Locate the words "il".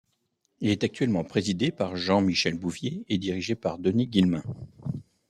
0.61-0.71